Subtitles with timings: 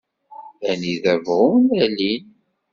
[0.71, 2.23] Anida bɣun alin.